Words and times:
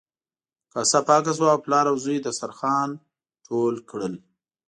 کاسه 0.73 0.99
پاکه 1.07 1.31
شوه 1.37 1.47
او 1.53 1.59
پلار 1.65 1.85
او 1.91 1.97
زوی 2.03 2.17
دسترخوان 2.25 2.89
ټول 3.45 3.73
کړل. 3.89 4.13